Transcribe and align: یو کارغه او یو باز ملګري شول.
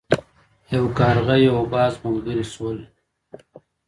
یو 0.75 0.85
کارغه 0.97 1.35
او 1.39 1.43
یو 1.47 1.57
باز 1.73 1.93
ملګري 2.03 2.45
شول. 2.53 2.77